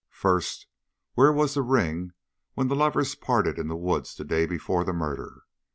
[0.15, 0.65] First,
[1.13, 2.13] where was the ring
[2.55, 5.43] when the lovers parted in the wood the day before the murder?